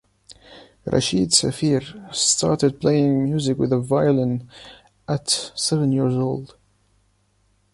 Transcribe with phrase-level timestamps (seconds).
[0.87, 4.49] Rachid Safir started playing music with a violin
[5.07, 6.57] at seven years old.